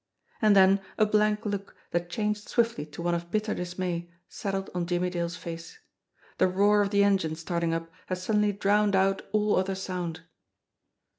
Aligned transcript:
And 0.41 0.55
then 0.55 0.81
a 0.97 1.05
blank 1.05 1.45
look, 1.45 1.75
that 1.91 2.09
changed 2.09 2.49
swiftly 2.49 2.87
to 2.87 3.03
one 3.03 3.13
of 3.13 3.29
bit 3.29 3.43
ter 3.43 3.53
dismay, 3.53 4.09
settled 4.27 4.71
on 4.73 4.87
Jimmie 4.87 5.11
Dale's 5.11 5.35
face. 5.35 5.77
The 6.39 6.47
roar 6.47 6.81
of 6.81 6.89
the 6.89 7.03
engine 7.03 7.35
starting 7.35 7.71
up 7.71 7.87
had 8.07 8.17
suddenly 8.17 8.51
drowned 8.51 8.95
out 8.95 9.21
all 9.31 9.55
other 9.57 9.75
sound. 9.75 10.21